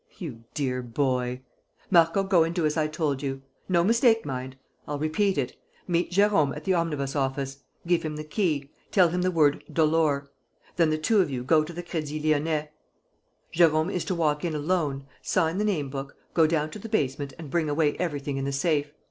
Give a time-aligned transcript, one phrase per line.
[0.17, 1.41] You dear boy!...
[1.91, 3.43] Marco, go and do as I told you....
[3.69, 4.55] No mistake, mind!
[4.87, 5.55] I'll repeat it:
[5.87, 10.31] meet Jérôme at the omnibus office, give him the key, tell him the word: Dolor.
[10.75, 12.69] Then, the two of you, go to the Crédit Lyonnais.
[13.53, 17.33] Jérôme is to walk in alone, sign the name book, go down to the basement
[17.37, 18.91] and bring away everything in the safe.